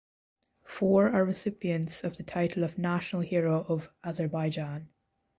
Four 0.63 1.09
are 1.11 1.23
recipients 1.23 2.03
of 2.03 2.17
the 2.17 2.23
title 2.23 2.63
of 2.63 2.79
National 2.79 3.21
Hero 3.21 3.63
of 3.69 3.91
Azerbaijan. 4.03 4.89